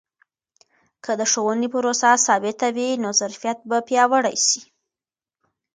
که 1.03 1.11
د 1.19 1.21
ښوونې 1.31 1.67
پروسه 1.73 2.09
ثابته 2.25 2.67
وي، 2.75 2.89
نو 3.03 3.09
ظرفیت 3.19 3.59
به 3.69 3.77
پیاوړی 3.87 4.37
سي. 4.47 4.61